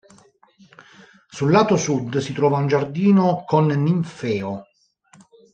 [1.29, 4.65] Sul lato sud si trova un giardino con ninfeo.